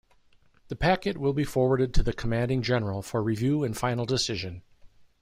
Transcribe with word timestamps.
The 0.69 0.75
packet 0.75 1.19
will 1.19 1.31
be 1.31 1.43
forwarded 1.43 1.93
to 1.93 2.01
the 2.01 2.11
Commanding 2.11 2.63
General 2.63 3.03
for 3.03 3.21
review 3.21 3.63
and 3.63 3.77
final 3.77 4.05
decision. 4.07 4.63